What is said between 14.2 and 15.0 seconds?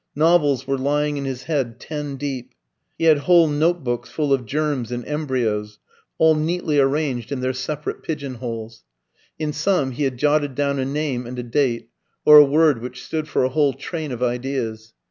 ideas.